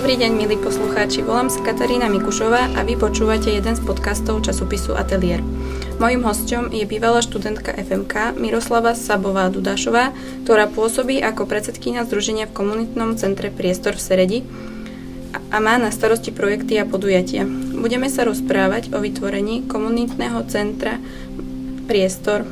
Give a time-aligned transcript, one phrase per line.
[0.00, 1.20] Dobrý deň, milí poslucháči.
[1.20, 5.44] Volám sa Katarína Mikušová a vy počúvate jeden z podcastov časopisu Atelier.
[6.00, 10.16] Mojím hostom je bývalá študentka FMK Miroslava Sabová Dudašová,
[10.48, 14.38] ktorá pôsobí ako predsedkynia Združenia v komunitnom centre Priestor v Seredi
[15.52, 17.44] a má na starosti projekty a podujatia.
[17.76, 20.96] Budeme sa rozprávať o vytvorení komunitného centra
[21.84, 22.48] Priestor,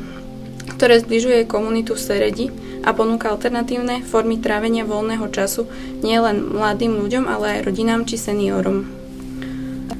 [0.77, 2.46] ktoré zbližuje komunitu v Seredi
[2.82, 5.66] a ponúka alternatívne formy trávenia voľného času
[6.02, 8.86] nielen mladým ľuďom, ale aj rodinám či seniorom.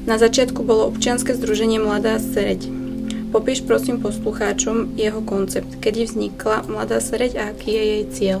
[0.09, 2.65] Na začiatku bolo občianske združenie Mladá Sereď.
[3.29, 8.39] Popíš prosím poslucháčom jeho koncept, kedy vznikla Mladá Sereď a aký je jej cieľ.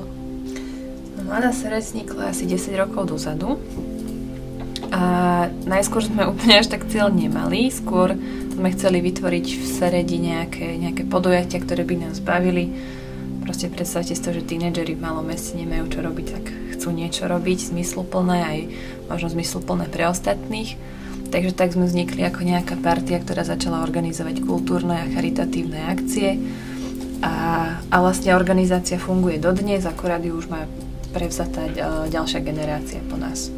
[1.29, 3.61] Mladá Sereď vznikla asi 10 rokov dozadu
[4.89, 8.17] a najskôr sme úplne až tak cieľ nemali, skôr
[8.49, 12.73] sme chceli vytvoriť v Seredi nejaké, nejaké podujatia, ktoré by nás bavili,
[13.49, 16.45] Proste predstavte si to, že tínedžeri v malom meste nemajú čo robiť, tak
[16.77, 18.59] chcú niečo robiť zmysluplné, aj
[19.09, 20.77] možno zmysluplné pre ostatných.
[21.33, 26.37] Takže tak sme vznikli ako nejaká partia, ktorá začala organizovať kultúrne a charitatívne akcie.
[27.25, 27.33] A,
[27.89, 30.69] a vlastne organizácia funguje dodnes, akorát ju už má
[31.09, 31.81] prevzatať e,
[32.13, 33.49] ďalšia generácia po nás.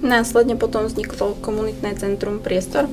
[0.00, 2.88] Následne potom vzniklo komunitné centrum Priestor,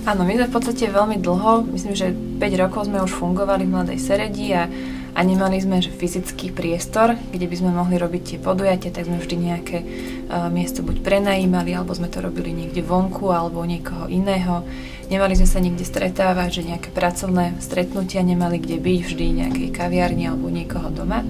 [0.00, 3.72] Áno, my sme v podstate veľmi dlho, myslím, že 5 rokov sme už fungovali v
[3.76, 4.64] Mladej Seredi a,
[5.12, 9.36] a nemali sme fyzický priestor, kde by sme mohli robiť tie podujatia, tak sme vždy
[9.36, 14.64] nejaké uh, miesto buď prenajímali, alebo sme to robili niekde vonku, alebo u niekoho iného.
[15.12, 20.32] Nemali sme sa nikde stretávať, že nejaké pracovné stretnutia nemali kde byť, vždy nejakej kaviarni
[20.32, 21.20] alebo niekoho doma.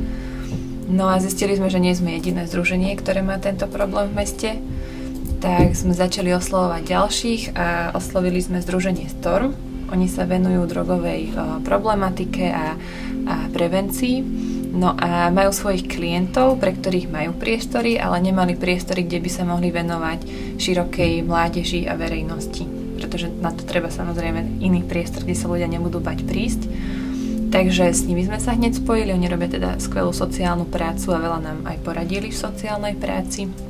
[0.86, 4.50] No a zistili sme, že nie sme jediné združenie, ktoré má tento problém v meste
[5.41, 9.56] tak sme začali oslovovať ďalších a oslovili sme Združenie Storm.
[9.88, 11.32] Oni sa venujú drogovej
[11.64, 12.77] problematike a,
[13.24, 14.20] a prevencii.
[14.70, 19.42] No a majú svojich klientov, pre ktorých majú priestory, ale nemali priestory, kde by sa
[19.48, 20.20] mohli venovať
[20.60, 22.69] širokej mládeži a verejnosti.
[23.00, 26.69] Pretože na to treba samozrejme iný priestor, kde sa ľudia nebudú bať prísť.
[27.50, 31.41] Takže s nimi sme sa hneď spojili, oni robia teda skvelú sociálnu prácu a veľa
[31.42, 33.69] nám aj poradili v sociálnej práci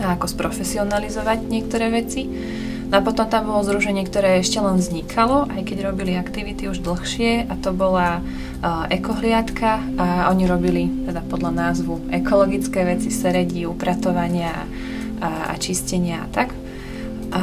[0.00, 2.26] a ako sprofesionalizovať niektoré veci.
[2.90, 6.82] No a potom tam bolo združenie, ktoré ešte len vznikalo, aj keď robili aktivity už
[6.82, 13.62] dlhšie a to bola uh, ekohliadka a oni robili teda podľa názvu ekologické veci, seredí,
[13.62, 14.66] upratovania
[15.22, 16.50] a, a čistenia a tak.
[17.30, 17.42] A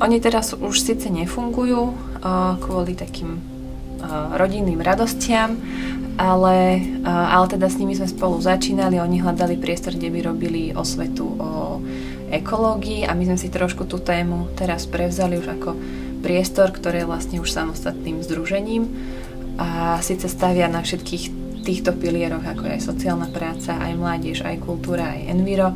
[0.00, 3.49] oni teraz už síce nefungujú uh, kvôli takým
[4.36, 5.56] rodinným radostiam,
[6.20, 11.24] ale, ale teda s nimi sme spolu začínali, oni hľadali priestor, kde by robili osvetu
[11.40, 11.80] o
[12.30, 15.70] ekológii a my sme si trošku tú tému teraz prevzali už ako
[16.20, 18.86] priestor, ktorý je vlastne už samostatným združením
[19.56, 21.24] a síce stavia na všetkých
[21.64, 25.72] týchto pilieroch, ako je aj sociálna práca, aj mládež, aj kultúra, aj enviro,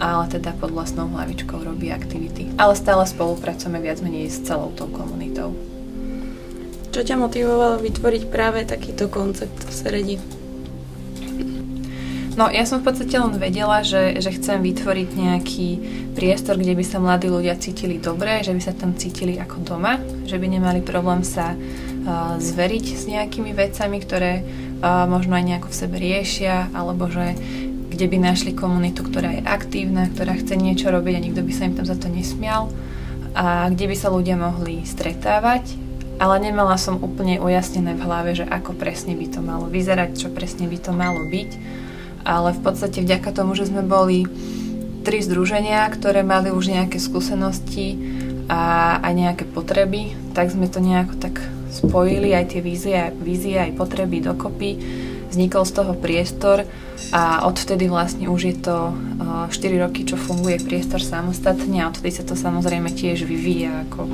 [0.00, 2.48] ale teda pod vlastnou hlavičkou robí aktivity.
[2.56, 5.52] Ale stále spolupracujeme viac menej s celou tou komunitou.
[6.90, 10.16] Čo ťa motivovalo vytvoriť práve takýto koncept v Seredi?
[12.34, 15.68] No, ja som v podstate len vedela, že, že chcem vytvoriť nejaký
[16.14, 19.98] priestor, kde by sa mladí ľudia cítili dobre, že by sa tam cítili ako doma,
[20.24, 25.68] že by nemali problém sa uh, zveriť s nejakými vecami, ktoré uh, možno aj nejako
[25.68, 27.34] v sebe riešia, alebo že
[27.90, 31.66] kde by našli komunitu, ktorá je aktívna, ktorá chce niečo robiť a nikto by sa
[31.68, 32.72] im tam za to nesmial
[33.36, 35.89] a kde by sa ľudia mohli stretávať
[36.20, 40.28] ale nemala som úplne ujasnené v hlave, že ako presne by to malo vyzerať, čo
[40.28, 41.50] presne by to malo byť.
[42.28, 44.28] Ale v podstate vďaka tomu, že sme boli
[45.00, 47.96] tri združenia, ktoré mali už nejaké skúsenosti
[48.52, 51.40] a, a nejaké potreby, tak sme to nejako tak
[51.72, 54.76] spojili, aj tie vízie, vízie aj potreby dokopy.
[55.32, 56.68] Vznikol z toho priestor
[57.16, 62.10] a odvtedy vlastne už je to uh, 4 roky, čo funguje priestor samostatne a odtedy
[62.12, 64.10] sa to samozrejme tiež vyvíja ako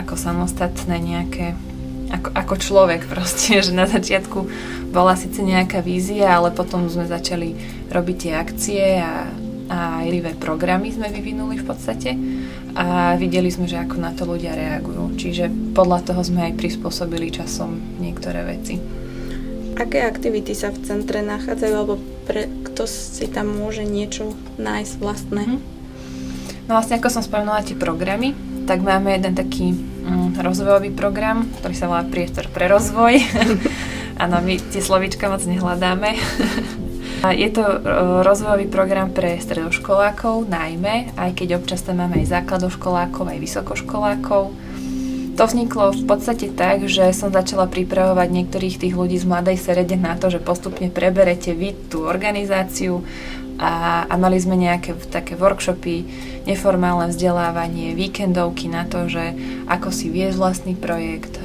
[0.00, 1.52] ako samostatné nejaké,
[2.10, 4.38] ako, ako človek proste, že na začiatku
[4.90, 7.54] bola síce nejaká vízia, ale potom sme začali
[7.92, 9.28] robiť tie akcie a,
[9.70, 12.10] a aj programy sme vyvinuli v podstate
[12.74, 15.18] a videli sme, že ako na to ľudia reagujú.
[15.18, 18.78] Čiže podľa toho sme aj prispôsobili časom niektoré veci.
[19.74, 21.96] Aké aktivity sa v centre nachádzajú, alebo
[22.28, 25.42] pre, kto si tam môže niečo nájsť vlastné?
[25.56, 25.60] Mm.
[26.68, 28.36] No vlastne, ako som spomenula, tie programy,
[28.68, 29.74] tak máme jeden taký
[30.36, 33.18] rozvojový program, ktorý sa volá Priestor pre rozvoj.
[34.22, 36.12] Áno, my tie slovíčka moc nehľadáme.
[37.20, 37.76] Je to e,
[38.24, 44.42] rozvojový program pre stredoškolákov najmä, aj keď občas tam máme aj základoškolákov, aj vysokoškolákov.
[45.36, 49.96] To vzniklo v podstate tak, že som začala pripravovať niektorých tých ľudí z Mladej Serede
[49.96, 53.04] na to, že postupne preberete vy tú organizáciu
[53.60, 56.08] a, a mali sme nejaké také workshopy,
[56.48, 59.36] neformálne vzdelávanie, víkendovky na to, že
[59.68, 61.36] ako si viesť vlastný projekt,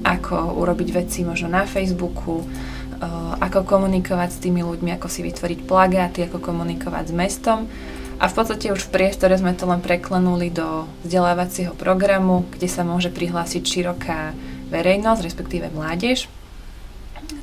[0.00, 2.48] ako urobiť veci možno na Facebooku,
[3.44, 7.58] ako komunikovať s tými ľuďmi, ako si vytvoriť plagáty, ako komunikovať s mestom.
[8.16, 12.86] A v podstate už v priestore sme to len preklenuli do vzdelávacieho programu, kde sa
[12.86, 14.32] môže prihlásiť široká
[14.72, 16.30] verejnosť, respektíve mládež.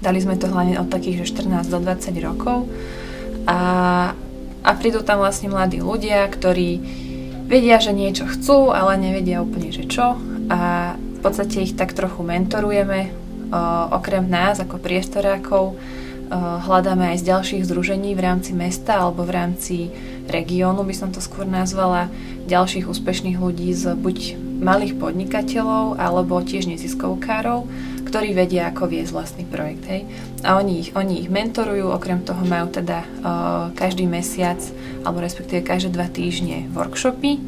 [0.01, 2.65] Dali sme to hlavne od takých, že 14 do 20 rokov.
[3.45, 3.59] A,
[4.61, 6.81] a prídu tam vlastne mladí ľudia, ktorí
[7.45, 10.15] vedia, že niečo chcú, ale nevedia úplne, že čo.
[10.51, 13.11] A v podstate ich tak trochu mentorujeme.
[13.51, 13.61] O,
[13.95, 15.75] okrem nás ako priestorákov
[16.39, 19.75] hľadáme aj z ďalších združení v rámci mesta alebo v rámci
[20.31, 22.07] regiónu, by som to skôr nazvala,
[22.47, 27.67] ďalších úspešných ľudí z buď malých podnikateľov alebo tiež neziskovkárov,
[28.11, 29.87] ktorí vedia, ako viesť vlastný projekt.
[29.87, 30.03] Hej.
[30.43, 34.59] A oni ich, oni ich mentorujú, okrem toho majú teda uh, každý mesiac,
[35.07, 37.39] alebo respektíve každé dva týždne workshopy.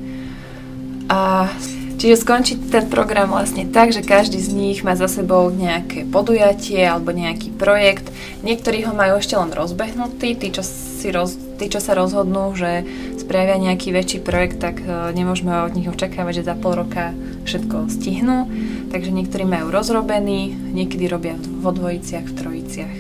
[1.12, 1.52] A
[1.94, 6.84] Čiže skončí ten program vlastne tak, že každý z nich má za sebou nejaké podujatie
[6.84, 8.12] alebo nejaký projekt.
[8.44, 12.84] Niektorí ho majú ešte len rozbehnutý, tí, čo, si roz, tí, čo sa rozhodnú, že
[13.16, 17.16] spravia nejaký väčší projekt, tak uh, nemôžeme od nich očakávať, že za pol roka
[17.48, 18.52] všetko stihnú.
[18.92, 22.96] Takže niektorí majú rozrobený, niekedy robia vo dvojiciach, v trojiciach.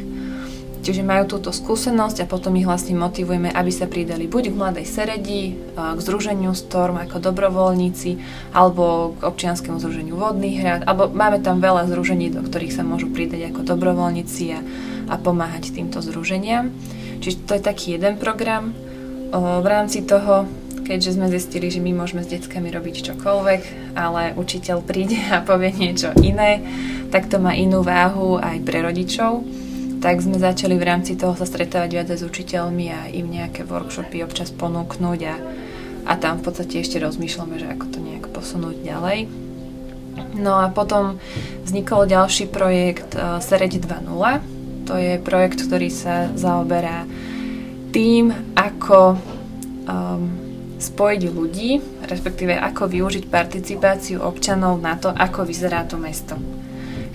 [0.83, 4.87] Čiže majú túto skúsenosť a potom ich vlastne motivujeme, aby sa pridali buď k Mladej
[4.87, 8.19] Seredi, k Združeniu Storm ako dobrovoľníci,
[8.51, 13.07] alebo k občianskému združeniu Vodných hrad, alebo máme tam veľa združení, do ktorých sa môžu
[13.07, 14.59] pridať ako dobrovoľníci a,
[15.07, 16.75] a pomáhať týmto združeniam.
[17.23, 18.75] Čiže to je taký jeden program.
[19.33, 20.45] V rámci toho
[20.83, 25.71] keďže sme zistili, že my môžeme s deckami robiť čokoľvek, ale učiteľ príde a povie
[25.71, 26.59] niečo iné,
[27.09, 29.47] tak to má inú váhu aj pre rodičov.
[30.03, 34.19] Tak sme začali v rámci toho sa stretávať viac s učiteľmi a im nejaké workshopy
[34.19, 35.35] občas ponúknuť a,
[36.11, 39.31] a tam v podstate ešte rozmýšľame, že ako to nejak posunúť ďalej.
[40.35, 41.17] No a potom
[41.63, 44.52] vznikol ďalší projekt uh, Sereď 2.0.
[44.87, 47.07] To je projekt, ktorý sa zaoberá
[47.93, 50.23] tým, ako um,
[50.81, 56.35] spojiť ľudí, respektíve ako využiť participáciu občanov na to, ako vyzerá to mesto.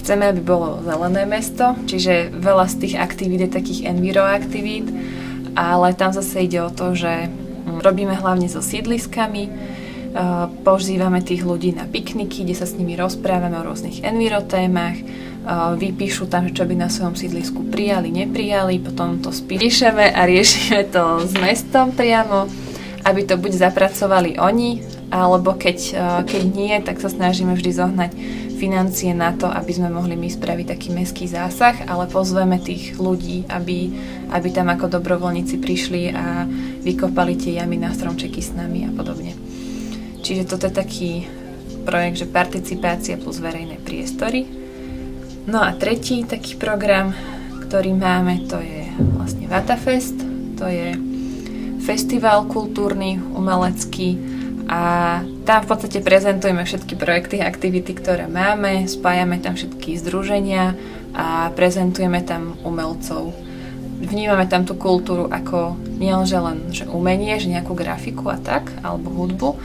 [0.00, 4.88] Chceme, aby bolo zelené mesto, čiže veľa z tých aktivít je takých enviro aktivít,
[5.58, 9.50] ale tam zase ide o to, že hm, robíme hlavne so sídliskami,
[10.64, 14.96] pozývame tých ľudí na pikniky, kde sa s nimi rozprávame o rôznych enviro témach,
[15.80, 21.24] vypíšu tam, čo by na svojom sídlisku prijali, neprijali, potom to spíšeme a riešime to
[21.24, 22.44] s mestom priamo
[23.08, 25.78] aby to buď zapracovali oni, alebo keď,
[26.28, 28.12] keď nie, tak sa snažíme vždy zohnať
[28.58, 33.46] financie na to, aby sme mohli my spraviť taký meský zásah, ale pozveme tých ľudí,
[33.46, 33.94] aby,
[34.34, 36.44] aby tam ako dobrovoľníci prišli a
[36.82, 39.32] vykopali tie jamy na stromčeky s nami a podobne.
[40.26, 41.10] Čiže toto je taký
[41.86, 44.57] projekt, že participácia plus verejné priestory.
[45.48, 47.16] No a tretí taký program,
[47.64, 48.84] ktorý máme, to je
[49.16, 50.20] vlastne Vatafest.
[50.60, 50.92] To je
[51.80, 54.20] festival kultúrny, umelecký
[54.68, 60.76] a tam v podstate prezentujeme všetky projekty a aktivity, ktoré máme, spájame tam všetky združenia
[61.16, 63.32] a prezentujeme tam umelcov.
[64.04, 69.08] Vnímame tam tú kultúru ako nielenže len že umenie, že nejakú grafiku a tak, alebo
[69.08, 69.56] hudbu,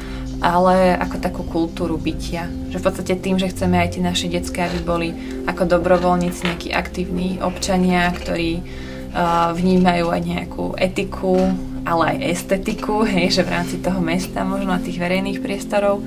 [0.44, 2.52] ale ako takú kultúru bytia.
[2.68, 5.10] Že v podstate tým, že chceme aj tie naše detská, aby boli
[5.48, 11.48] ako dobrovoľníci, nejakí aktívni občania, ktorí uh, vnímajú aj nejakú etiku,
[11.88, 16.04] ale aj estetiku, hej, že v rámci toho mesta, možno a tých verejných priestorov,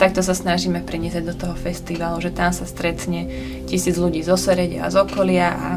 [0.00, 3.28] takto sa snažíme preniesť do toho festivalu, že tam sa stretne
[3.68, 5.68] tisíc ľudí zo Serede a z okolia a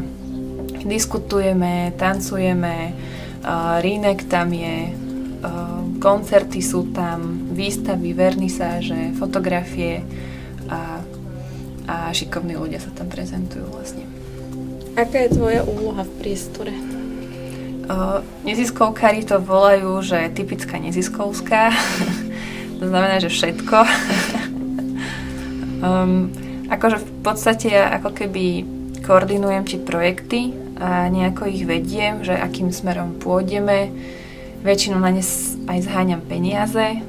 [0.80, 2.96] diskutujeme, tancujeme,
[3.44, 4.96] uh, rínek tam je,
[5.98, 10.02] koncerty sú tam, výstavy, vernisáže, fotografie
[10.70, 11.02] a,
[11.86, 14.06] a šikovní ľudia sa tam prezentujú vlastne.
[14.98, 16.74] Aká je tvoja úloha v priestore?
[17.82, 21.74] Uh, neziskovkári to volajú, že typická neziskovská.
[22.78, 23.76] to znamená, že všetko.
[25.82, 26.30] um,
[26.74, 28.44] akože v podstate ja ako keby
[29.02, 33.90] koordinujem tie projekty a nejako ich vediem, že akým smerom pôjdeme.
[34.62, 35.22] Väčšinou na ne
[35.66, 37.02] aj zháňam peniaze.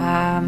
[0.00, 0.40] A,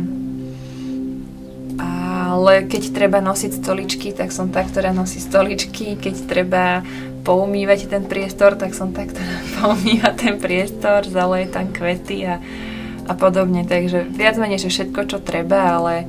[1.78, 6.00] ale keď treba nosiť stoličky, tak som tá, ktorá nosí stoličky.
[6.00, 6.80] Keď treba
[7.20, 9.20] poumývať ten priestor, tak som takto
[9.60, 12.40] poumývať ten priestor, zaleje tam kvety a,
[13.04, 13.68] a podobne.
[13.68, 16.08] Takže viac menej, že všetko, čo treba, ale,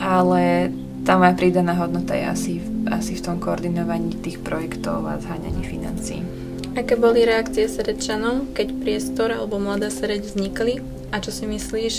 [0.00, 0.72] ale
[1.04, 2.52] tá moja prídaná hodnota je asi,
[2.88, 6.39] asi v tom koordinovaní tých projektov a zháňaní financií.
[6.78, 10.78] Aké boli reakcie Serečanov, keď priestor alebo mladá Sereď vznikli
[11.10, 11.94] a čo si myslíš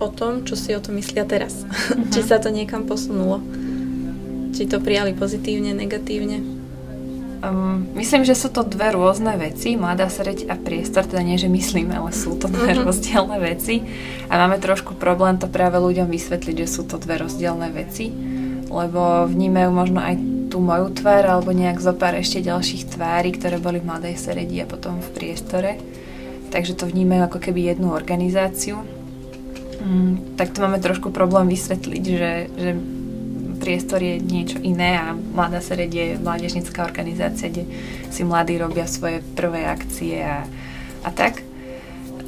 [0.00, 1.66] o tom, čo si o tom myslia teraz?
[1.66, 2.08] Uh-huh.
[2.12, 3.44] Či sa to niekam posunulo?
[4.56, 6.40] Či to prijali pozitívne, negatívne?
[7.38, 11.46] Um, myslím, že sú to dve rôzne veci, mladá sreď a priestor, teda nie, že
[11.46, 12.82] myslím, ale sú to dve uh-huh.
[12.88, 13.86] rozdielne veci
[14.26, 18.10] a máme trošku problém to práve ľuďom vysvetliť, že sú to dve rozdielne veci,
[18.66, 23.60] lebo vnímajú možno aj tú moju tvár alebo nejak zo pár ešte ďalších tvári, ktoré
[23.60, 25.76] boli v mladej sredi a potom v priestore.
[26.48, 28.80] Takže to vnímajú ako keby jednu organizáciu.
[29.78, 32.70] Mm, tak to máme trošku problém vysvetliť, že, že
[33.58, 37.66] priestor je niečo iné a Mladá Sered je mládežnická organizácia, kde
[38.08, 40.46] si mladí robia svoje prvé akcie a,
[41.04, 41.44] a tak.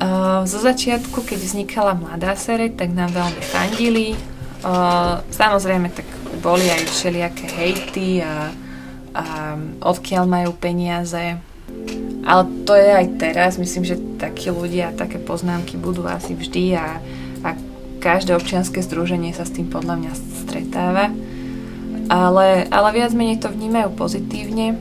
[0.00, 4.06] Uh, zo začiatku, keď vznikala Mladá Sered, tak nám veľmi fandili.
[4.60, 6.04] Uh, samozrejme, tak
[6.40, 8.50] boli aj všelijaké hejty a,
[9.14, 9.24] a
[9.84, 11.38] odkiaľ majú peniaze.
[12.24, 13.56] Ale to je aj teraz.
[13.56, 17.00] Myslím, že takí ľudia, také poznámky budú asi vždy a,
[17.44, 17.48] a
[18.00, 20.12] každé občianske združenie sa s tým podľa mňa
[20.44, 21.12] stretáva.
[22.10, 24.74] Ale, ale viac menej to vnímajú pozitívne.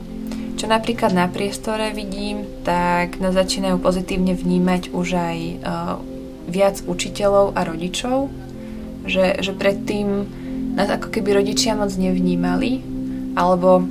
[0.58, 5.96] Čo napríklad na priestore vidím, tak nás začínajú pozitívne vnímať už aj uh,
[6.50, 8.28] viac učiteľov a rodičov,
[9.06, 10.28] že, že predtým
[10.80, 12.80] nás ako keby rodičia moc nevnímali,
[13.36, 13.84] alebo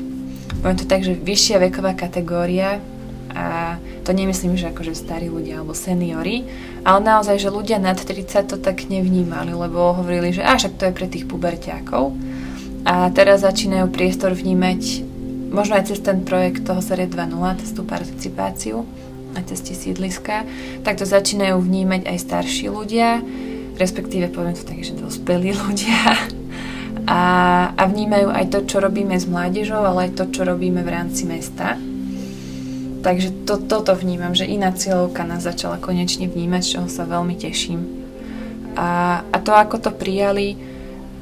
[0.66, 2.82] poviem to tak, že vyššia veková kategória
[3.30, 6.50] a to nemyslím, že akože starí ľudia alebo seniory,
[6.82, 10.98] ale naozaj, že ľudia nad 30 to tak nevnímali, lebo hovorili, že až to je
[10.98, 12.18] pre tých puberťákov.
[12.90, 15.06] A teraz začínajú priestor vnímať
[15.54, 18.82] možno aj cez ten projekt toho série 2.0, cez tú participáciu
[19.38, 20.42] a cez tie sídliska,
[20.82, 23.22] tak to začínajú vnímať aj starší ľudia,
[23.78, 26.39] respektíve poviem to tak, že dospelí ľudia
[27.10, 27.22] a,
[27.74, 31.26] a vnímajú aj to, čo robíme s mládežou, ale aj to, čo robíme v rámci
[31.26, 31.74] mesta.
[33.02, 37.34] Takže to, toto vnímam, že iná cieľovka nás začala konečne vnímať, z čoho sa veľmi
[37.34, 37.82] teším.
[38.78, 40.54] A, a to, ako to prijali,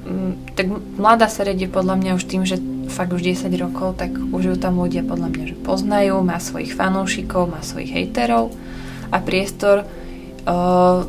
[0.04, 0.68] m, tak
[1.00, 2.60] mladá je podľa mňa už tým, že
[2.92, 6.76] fakt už 10 rokov, tak už ju tam ľudia podľa mňa že poznajú, má svojich
[6.76, 8.52] fanúšikov, má svojich hejterov
[9.08, 11.04] a priestor uh,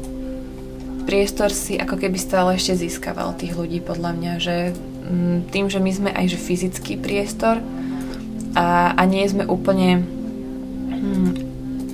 [1.08, 4.56] priestor si ako keby stále ešte získaval tých ľudí podľa mňa, že
[5.08, 7.64] m, tým, že my sme aj že fyzický priestor
[8.52, 10.04] a, a nie sme úplne
[10.98, 11.30] Hmm.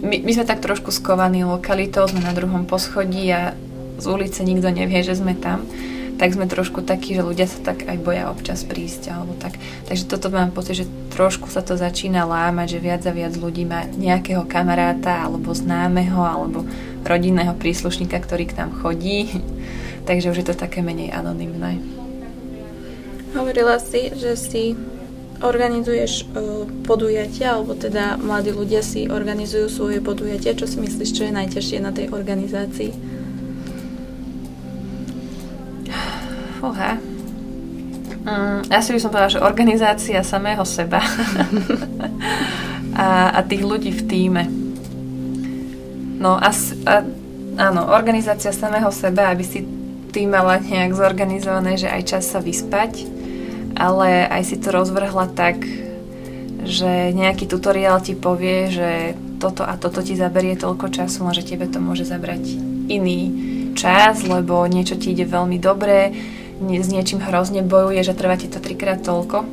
[0.05, 3.53] My, my sme tak trošku skovaní lokalitou, sme na druhom poschodí a
[4.01, 5.65] z ulice nikto nevie, že sme tam
[6.25, 9.61] tak sme trošku takí, že ľudia sa tak aj boja občas prísť alebo tak.
[9.85, 13.69] Takže toto mám pocit, že trošku sa to začína lámať, že viac a viac ľudí
[13.69, 16.65] má nejakého kamaráta alebo známeho alebo
[17.05, 19.45] rodinného príslušníka, ktorý k nám chodí.
[20.09, 21.77] Takže už je to také menej anonymné.
[23.37, 24.73] Hovorila si, že si
[25.45, 30.57] organizuješ uh, podujatia, alebo teda mladí ľudia si organizujú svoje podujatia.
[30.57, 33.14] Čo si myslíš, čo je najťažšie na tej organizácii?
[36.65, 36.97] Fúha.
[38.25, 41.05] Mm, asi by som povedala, že organizácia samého seba
[42.97, 44.49] a, a tých ľudí v týme.
[46.17, 46.49] No a,
[46.89, 46.95] a
[47.61, 49.69] áno, organizácia samého seba, aby si
[50.09, 53.05] tým mala nejak zorganizované, že aj čas sa vyspať,
[53.77, 55.69] ale aj si to rozvrhla tak,
[56.65, 58.91] že nejaký tutoriál ti povie, že
[59.37, 62.57] toto a toto ti zaberie toľko času, že tebe to môže zabrať
[62.89, 66.15] iný čas, lebo niečo ti ide veľmi dobre,
[66.61, 69.47] s niečím hrozne bojuje, že trvá ti to trikrát toľko.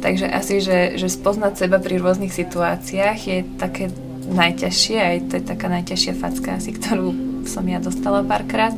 [0.00, 3.88] Takže asi, že, že spoznať seba pri rôznych situáciách je také
[4.28, 7.14] najťažšie, aj to je taká najťažšia facka asi, ktorú
[7.48, 8.76] som ja dostala párkrát.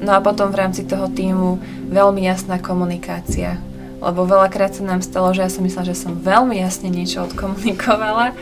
[0.00, 3.60] No a potom v rámci toho týmu veľmi jasná komunikácia
[4.00, 8.32] lebo veľakrát sa nám stalo, že ja som myslela, že som veľmi jasne niečo odkomunikovala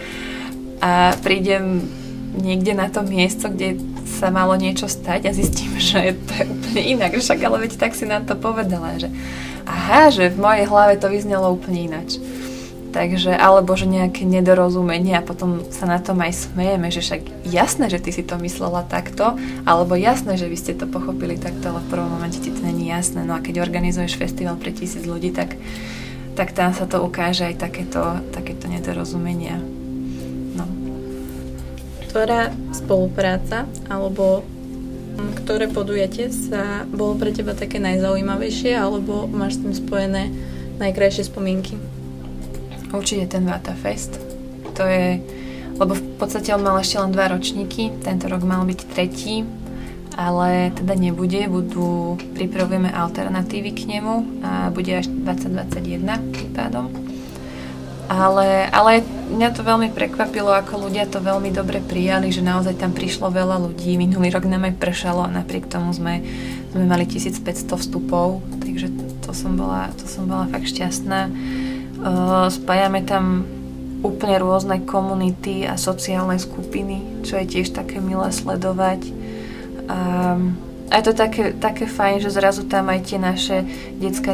[0.79, 1.83] a prídem
[2.39, 3.75] niekde na to miesto, kde
[4.09, 7.13] sa malo niečo stať a zistím, že to je úplne inak.
[7.15, 9.13] Však ale veď tak si nám to povedala, že
[9.69, 12.17] aha, že v mojej hlave to vyznelo úplne inač.
[12.89, 17.93] Takže, alebo že nejaké nedorozumenie a potom sa na tom aj smejeme, že však jasné,
[17.93, 19.37] že ty si to myslela takto,
[19.69, 22.89] alebo jasné, že vy ste to pochopili takto, ale v prvom momente ti to není
[22.89, 23.29] jasné.
[23.29, 25.61] No a keď organizuješ festival pre tisíc ľudí, tak,
[26.33, 29.78] tak tam sa to ukáže aj takéto, takéto nedorozumenia.
[32.09, 34.43] Ktorá spolupráca alebo
[35.45, 40.23] ktoré podujatie sa bolo pre teba také najzaujímavejšie alebo máš s tým spojené
[40.79, 41.77] najkrajšie spomienky?
[42.89, 44.17] Určite ten Vata Fest.
[44.79, 45.21] To je,
[45.77, 49.43] lebo v podstate on mal ešte len dva ročníky, tento rok mal byť tretí,
[50.15, 57.08] ale teda nebude, budú, pripravujeme alternatívy k nemu a bude až 2021 tým pádom.
[58.09, 62.97] Ale, ale mňa to veľmi prekvapilo, ako ľudia to veľmi dobre prijali, že naozaj tam
[62.97, 64.01] prišlo veľa ľudí.
[64.01, 66.25] Minulý rok nám aj pršalo a napriek tomu sme,
[66.73, 68.89] sme mali 1500 vstupov, takže
[69.29, 71.29] to som bola, to som bola fakt šťastná.
[72.01, 73.45] Uh, spájame tam
[74.01, 79.05] úplne rôzne komunity a sociálne skupiny, čo je tiež také milé sledovať.
[79.85, 80.57] Um,
[80.89, 83.61] a je to také, také fajn, že zrazu tam aj tie naše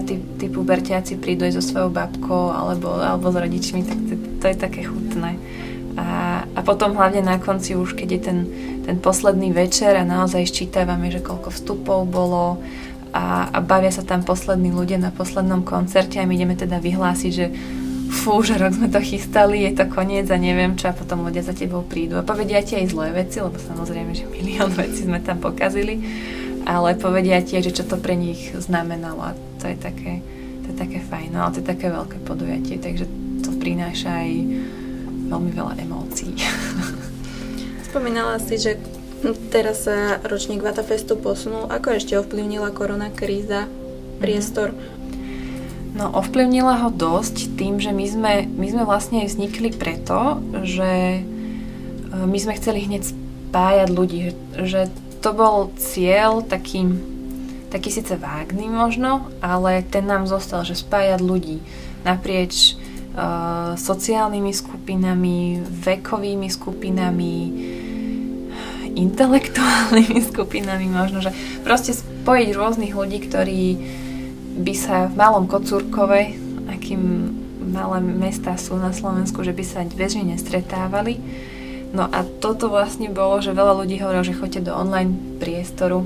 [0.07, 4.45] typ, typu berťáci prídu aj so svojou babkou alebo, alebo s rodičmi, tak to, to
[4.47, 5.35] je také chutné.
[5.99, 8.39] A, a potom hlavne na konci už, keď je ten,
[8.87, 12.63] ten posledný večer a naozaj ščítavame, že koľko vstupov bolo
[13.15, 17.33] a, a bavia sa tam poslední ľudia na poslednom koncerte a my ideme teda vyhlásiť,
[17.35, 17.47] že
[18.15, 21.43] fú, že rok sme to chystali, je to koniec a neviem čo a potom ľudia
[21.43, 25.19] za tebou prídu a povedia ti aj zlé veci, lebo samozrejme, že milión vecí sme
[25.19, 25.99] tam pokazili
[26.65, 30.25] ale povedia tiež, že čo to pre nich znamenalo a to je také,
[30.65, 33.05] to je také fajn, no, ale to je také veľké podujatie, takže
[33.45, 34.31] to prináša aj
[35.29, 36.33] veľmi veľa emócií.
[37.89, 38.81] Spomínala si, že
[39.53, 41.71] teraz sa ročník Vatafestu posunul.
[41.73, 43.71] Ako ešte ovplyvnila korona kríza
[44.21, 44.77] priestor?
[45.95, 51.27] No ovplyvnila ho dosť tým, že my sme, my sme vlastne vznikli preto, že e,
[52.11, 54.35] my sme chceli hneď spájať ľudí, že,
[54.67, 54.83] že
[55.25, 56.85] to bol cieľ taký,
[57.73, 61.65] taký síce vágný možno, ale ten nám zostal, že spájať ľudí
[62.05, 67.37] naprieč uh, sociálnymi skupinami, vekovými skupinami,
[68.93, 71.33] intelektuálnymi skupinami možno, že
[71.65, 73.63] proste spojiť rôznych ľudí, ktorí
[74.61, 76.37] by sa v malom Kocúrkove,
[76.69, 77.03] akým
[77.73, 81.17] malé mesta sú na Slovensku, že by sa bežne nestretávali,
[81.95, 86.03] No a toto vlastne bolo, že veľa ľudí hovorilo, že choďte do online priestoru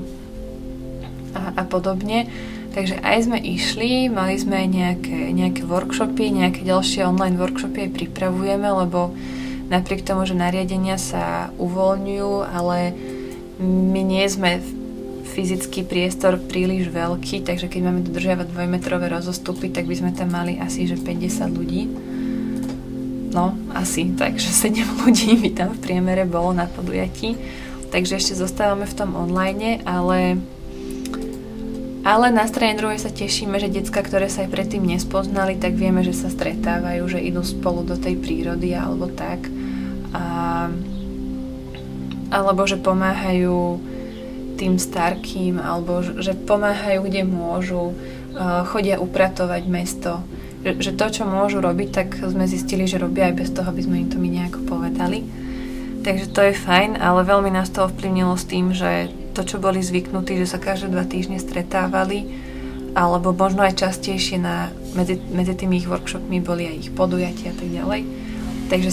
[1.33, 2.29] a, a podobne.
[2.69, 8.69] Takže aj sme išli, mali sme nejaké, nejaké workshopy, nejaké ďalšie online workshopy aj pripravujeme,
[8.69, 9.17] lebo
[9.73, 12.93] napriek tomu, že nariadenia sa uvoľňujú, ale
[13.65, 14.61] my nie sme
[15.33, 20.61] fyzický priestor príliš veľký, takže keď máme dodržiavať dvojmetrové rozostupy, tak by sme tam mali
[20.61, 21.81] asi že 50 ľudí
[23.31, 27.37] no asi, takže 7 ľudí by tam v priemere bolo na podujatí.
[27.89, 30.37] Takže ešte zostávame v tom online, ale
[31.99, 35.99] ale na strane druhej sa tešíme, že decka, ktoré sa aj predtým nespoznali, tak vieme,
[35.99, 39.43] že sa stretávajú, že idú spolu do tej prírody alebo tak.
[40.15, 40.23] A,
[42.31, 43.83] alebo že pomáhajú
[44.55, 47.91] tým starkým, alebo že pomáhajú, kde môžu,
[48.71, 50.23] chodia upratovať mesto,
[50.63, 54.03] že, to, čo môžu robiť, tak sme zistili, že robia aj bez toho, aby sme
[54.03, 55.23] im to my nejako povedali.
[56.03, 59.79] Takže to je fajn, ale veľmi nás to ovplyvnilo s tým, že to, čo boli
[59.79, 62.27] zvyknutí, že sa každé dva týždne stretávali,
[62.95, 67.57] alebo možno aj častejšie na, medzi, medzi tými ich workshopmi boli aj ich podujatia a
[67.59, 68.01] tak ďalej.
[68.67, 68.91] Takže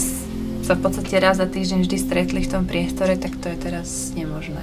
[0.66, 4.10] sa v podstate raz za týždeň vždy stretli v tom priestore, tak to je teraz
[4.18, 4.62] nemožné.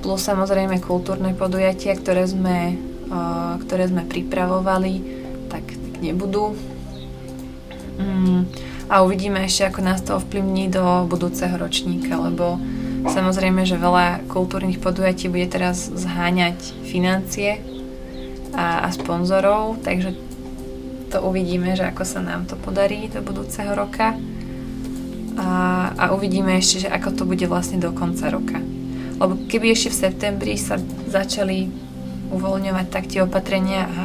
[0.00, 2.80] Plus samozrejme kultúrne podujatia, ktoré sme,
[3.12, 5.15] uh, ktoré sme pripravovali,
[6.10, 6.54] nebudú.
[7.96, 8.46] Mm,
[8.86, 12.60] a uvidíme ešte, ako nás to ovplyvní do budúceho ročníka, lebo
[13.08, 17.58] samozrejme, že veľa kultúrnych podujatí bude teraz zháňať financie
[18.54, 20.14] a, a sponzorov, takže
[21.10, 24.14] to uvidíme, že ako sa nám to podarí do budúceho roka.
[25.36, 25.48] A,
[25.94, 28.58] a uvidíme ešte, že ako to bude vlastne do konca roka.
[29.16, 31.68] Lebo keby ešte v septembri sa začali
[32.32, 34.04] uvoľňovať tak tie opatrenia a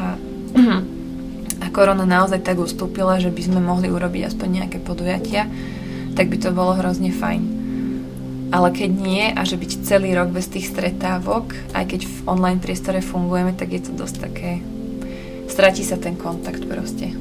[1.70, 5.46] korona naozaj tak ustúpila, že by sme mohli urobiť aspoň nejaké podujatia,
[6.18, 7.62] tak by to bolo hrozne fajn.
[8.52, 12.60] Ale keď nie a že byť celý rok bez tých stretávok, aj keď v online
[12.60, 14.60] priestore fungujeme, tak je to dosť také...
[15.48, 17.12] Stratí sa ten kontakt proste.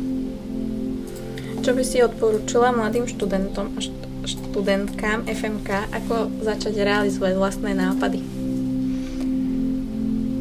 [1.60, 3.80] Čo by si odporúčila mladým študentom a
[4.26, 8.20] študentkám FMK, ako začať realizovať vlastné nápady?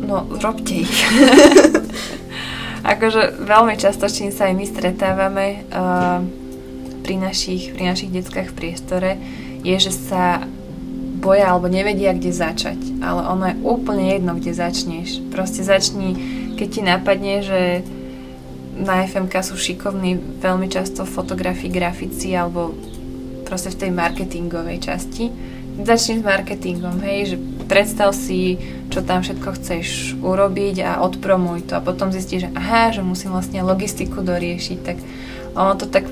[0.09, 0.95] No, robte ich.
[2.89, 6.19] akože veľmi často, čím sa aj my stretávame uh,
[7.05, 9.11] pri, našich, pri našich deckách v priestore,
[9.61, 10.43] je, že sa
[11.19, 12.79] boja alebo nevedia, kde začať.
[13.03, 15.19] Ale ono je úplne jedno, kde začneš.
[15.29, 16.15] Proste začni,
[16.55, 17.83] keď ti napadne, že
[18.79, 22.71] na FMK sú šikovní veľmi často fotografii, grafici alebo
[23.43, 25.27] proste v tej marketingovej časti.
[25.79, 27.37] Začni s marketingom, hej, že
[27.69, 28.57] predstav si,
[28.89, 31.77] čo tam všetko chceš urobiť a odpromuj to.
[31.77, 34.97] A potom zistíš, že aha, že musím vlastne logistiku doriešiť, tak
[35.53, 36.09] ono to tak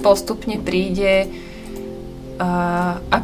[0.00, 1.26] postupne príde.
[2.38, 2.50] A,
[3.02, 3.16] a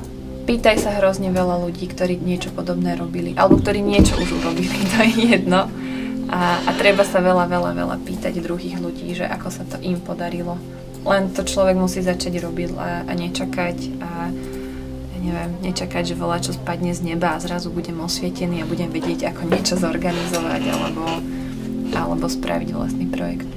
[0.44, 5.06] pýtaj sa hrozne veľa ľudí, ktorí niečo podobné robili, alebo ktorí niečo už urobili, to
[5.06, 5.70] je jedno.
[6.28, 10.02] A, a treba sa veľa, veľa, veľa pýtať druhých ľudí, že ako sa to im
[10.02, 10.58] podarilo.
[11.04, 13.78] Len to človek musí začať robiť a, a nečakať.
[14.00, 14.10] A
[15.24, 19.32] neviem, nečakať, že volá, čo spadne z neba a zrazu budem osvietený a budem vedieť,
[19.32, 21.04] ako niečo zorganizovať alebo,
[21.96, 23.48] alebo spraviť vlastný projekt.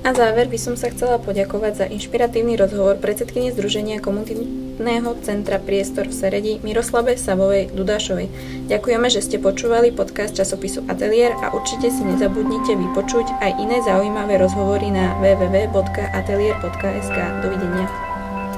[0.00, 6.08] Na záver by som sa chcela poďakovať za inšpiratívny rozhovor predsedkyne Združenia komunitného centra Priestor
[6.08, 8.32] v Seredi Miroslave Savovej Dudášovej.
[8.72, 14.40] Ďakujeme, že ste počúvali podcast časopisu Atelier a určite si nezabudnite vypočuť aj iné zaujímavé
[14.40, 17.18] rozhovory na www.atelier.sk.
[17.44, 17.84] Dovidenia.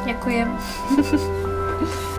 [0.06, 0.46] Ďakujem.
[1.84, 2.11] Thank you.